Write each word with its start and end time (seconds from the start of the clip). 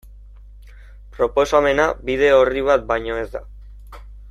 Proposamena 1.17 1.85
bide 2.09 2.33
orri 2.39 2.65
bat 2.71 2.89
baino 2.95 3.21
ez 3.27 3.29
da. 3.37 3.45